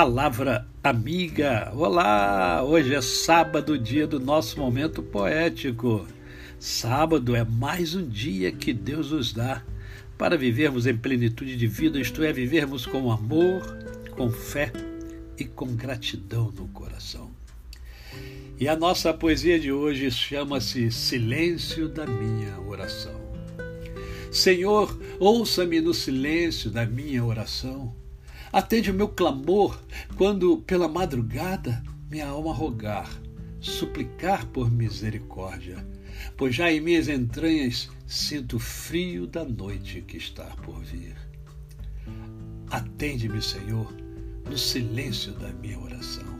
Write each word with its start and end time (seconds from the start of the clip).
Palavra 0.00 0.64
amiga. 0.80 1.72
Olá! 1.74 2.62
Hoje 2.62 2.94
é 2.94 3.02
sábado, 3.02 3.76
dia 3.76 4.06
do 4.06 4.20
nosso 4.20 4.56
momento 4.60 5.02
poético. 5.02 6.06
Sábado 6.56 7.34
é 7.34 7.42
mais 7.42 7.96
um 7.96 8.08
dia 8.08 8.52
que 8.52 8.72
Deus 8.72 9.10
nos 9.10 9.32
dá 9.32 9.60
para 10.16 10.38
vivermos 10.38 10.86
em 10.86 10.96
plenitude 10.96 11.56
de 11.56 11.66
vida, 11.66 11.98
isto 11.98 12.22
é, 12.22 12.32
vivermos 12.32 12.86
com 12.86 13.10
amor, 13.10 13.60
com 14.12 14.30
fé 14.30 14.70
e 15.36 15.44
com 15.44 15.74
gratidão 15.74 16.52
no 16.56 16.68
coração. 16.68 17.32
E 18.56 18.68
a 18.68 18.76
nossa 18.76 19.12
poesia 19.12 19.58
de 19.58 19.72
hoje 19.72 20.12
chama-se 20.12 20.92
Silêncio 20.92 21.88
da 21.88 22.06
Minha 22.06 22.56
Oração. 22.60 23.20
Senhor, 24.30 24.96
ouça-me 25.18 25.80
no 25.80 25.92
silêncio 25.92 26.70
da 26.70 26.86
minha 26.86 27.24
oração 27.24 27.92
Atende 28.52 28.90
o 28.90 28.94
meu 28.94 29.08
clamor 29.08 29.78
quando, 30.16 30.58
pela 30.58 30.88
madrugada, 30.88 31.82
minha 32.10 32.26
alma 32.26 32.52
rogar, 32.52 33.10
suplicar 33.60 34.46
por 34.46 34.70
misericórdia, 34.70 35.86
pois 36.36 36.54
já 36.54 36.72
em 36.72 36.80
minhas 36.80 37.08
entranhas 37.08 37.90
sinto 38.06 38.56
o 38.56 38.60
frio 38.60 39.26
da 39.26 39.44
noite 39.44 40.00
que 40.00 40.16
está 40.16 40.44
por 40.62 40.82
vir. 40.82 41.14
Atende-me, 42.70 43.42
Senhor, 43.42 43.92
no 44.48 44.56
silêncio 44.56 45.32
da 45.32 45.48
minha 45.48 45.78
oração. 45.78 46.38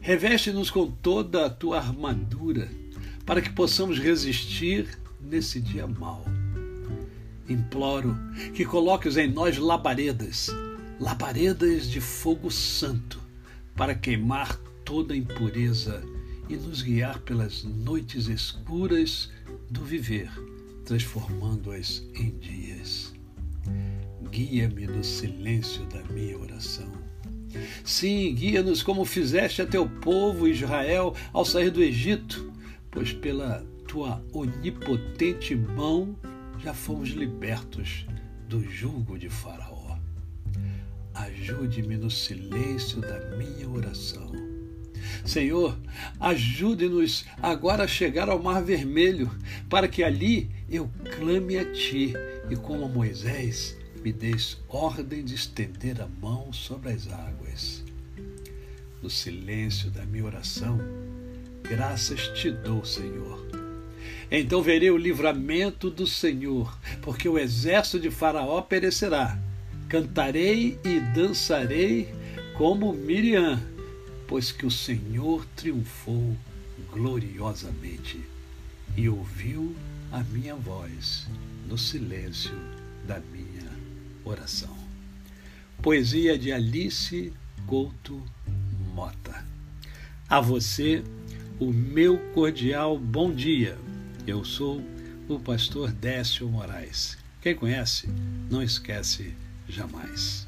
Reveste-nos 0.00 0.70
com 0.70 0.88
toda 0.88 1.46
a 1.46 1.50
tua 1.50 1.78
armadura, 1.78 2.68
para 3.24 3.42
que 3.42 3.50
possamos 3.50 3.98
resistir 3.98 4.86
nesse 5.20 5.60
dia 5.60 5.88
mau. 5.88 6.24
Imploro 7.48 8.16
que 8.54 8.64
coloques 8.64 9.16
em 9.16 9.28
nós 9.28 9.58
labaredas 9.58 10.50
labaredas 10.98 11.88
de 11.88 12.00
fogo 12.00 12.50
santo 12.50 13.20
para 13.74 13.94
queimar 13.94 14.56
toda 14.84 15.16
impureza 15.16 16.02
e 16.48 16.56
nos 16.56 16.80
guiar 16.80 17.18
pelas 17.20 17.64
noites 17.64 18.28
escuras 18.28 19.30
do 19.70 19.84
viver, 19.84 20.30
transformando-as 20.84 22.02
em 22.14 22.30
dias. 22.38 23.12
Guia-me 24.30 24.86
no 24.86 25.04
silêncio 25.04 25.84
da 25.86 26.02
minha 26.04 26.38
oração. 26.38 26.90
Sim, 27.84 28.34
guia-nos 28.34 28.82
como 28.82 29.04
fizeste 29.04 29.60
a 29.60 29.66
teu 29.66 29.88
povo 29.88 30.48
Israel 30.48 31.14
ao 31.32 31.44
sair 31.44 31.70
do 31.70 31.82
Egito, 31.82 32.52
pois 32.90 33.12
pela 33.12 33.66
tua 33.86 34.24
onipotente 34.32 35.54
mão 35.54 36.16
já 36.58 36.72
fomos 36.72 37.10
libertos 37.10 38.06
do 38.48 38.62
jugo 38.62 39.18
de 39.18 39.28
Faraó 39.28 39.76
ajude-me 41.14 41.96
no 41.96 42.10
silêncio 42.10 43.00
da 43.00 43.36
minha 43.36 43.68
oração. 43.68 44.30
Senhor, 45.24 45.76
ajude-nos 46.20 47.24
agora 47.42 47.84
a 47.84 47.88
chegar 47.88 48.28
ao 48.28 48.42
Mar 48.42 48.62
Vermelho, 48.62 49.30
para 49.68 49.88
que 49.88 50.02
ali 50.02 50.50
eu 50.68 50.90
clame 51.16 51.58
a 51.58 51.72
Ti 51.72 52.14
e, 52.50 52.56
como 52.56 52.88
Moisés, 52.88 53.76
me 54.02 54.12
deis 54.12 54.58
ordem 54.68 55.24
de 55.24 55.34
estender 55.34 56.00
a 56.00 56.06
mão 56.06 56.52
sobre 56.52 56.92
as 56.92 57.10
águas. 57.10 57.84
No 59.02 59.10
silêncio 59.10 59.90
da 59.90 60.04
minha 60.04 60.24
oração, 60.24 60.78
graças 61.62 62.28
te 62.28 62.50
dou, 62.50 62.84
Senhor. 62.84 63.46
Então 64.30 64.62
verei 64.62 64.90
o 64.90 64.96
livramento 64.96 65.90
do 65.90 66.06
Senhor, 66.06 66.76
porque 67.02 67.28
o 67.28 67.38
exército 67.38 68.00
de 68.00 68.10
Faraó 68.10 68.60
perecerá 68.60 69.38
Cantarei 69.88 70.78
e 70.84 70.98
dançarei 71.14 72.12
como 72.58 72.92
Miriam, 72.92 73.62
pois 74.26 74.50
que 74.50 74.66
o 74.66 74.70
Senhor 74.70 75.46
triunfou 75.54 76.36
gloriosamente 76.92 78.20
e 78.96 79.08
ouviu 79.08 79.76
a 80.10 80.24
minha 80.24 80.56
voz 80.56 81.28
no 81.68 81.78
silêncio 81.78 82.58
da 83.06 83.20
minha 83.32 83.70
oração. 84.24 84.76
Poesia 85.80 86.36
de 86.36 86.50
Alice 86.50 87.32
Couto 87.66 88.20
Mota. 88.92 89.46
A 90.28 90.40
você, 90.40 91.04
o 91.60 91.72
meu 91.72 92.18
cordial 92.32 92.98
bom 92.98 93.32
dia. 93.32 93.78
Eu 94.26 94.44
sou 94.44 94.82
o 95.28 95.38
pastor 95.38 95.92
Décio 95.92 96.48
Moraes. 96.48 97.16
Quem 97.40 97.54
conhece, 97.54 98.08
não 98.50 98.60
esquece 98.60 99.32
jamais. 99.68 100.46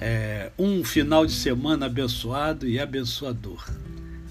É, 0.00 0.52
um 0.58 0.84
final 0.84 1.24
de 1.26 1.32
semana 1.32 1.86
abençoado 1.86 2.68
e 2.68 2.78
abençoador. 2.78 3.64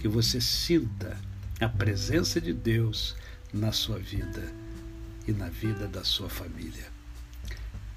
Que 0.00 0.08
você 0.08 0.40
sinta 0.40 1.18
a 1.60 1.68
presença 1.68 2.40
de 2.40 2.52
Deus 2.52 3.14
na 3.52 3.72
sua 3.72 3.98
vida 3.98 4.52
e 5.26 5.32
na 5.32 5.48
vida 5.48 5.88
da 5.88 6.04
sua 6.04 6.28
família. 6.28 6.92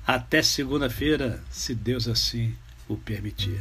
Até 0.05 0.41
segunda-feira, 0.41 1.43
se 1.51 1.75
Deus 1.75 2.07
assim 2.07 2.55
o 2.87 2.95
permitir. 2.95 3.59